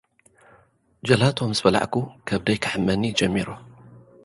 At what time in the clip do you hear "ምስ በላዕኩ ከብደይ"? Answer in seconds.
1.49-2.57